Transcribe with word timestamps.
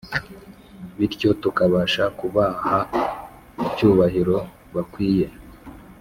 bityo 0.97 1.29
tukabasha 1.41 2.03
kubaha 2.19 2.75
icyubahiro 3.65 4.37
bakwiye, 4.75 5.27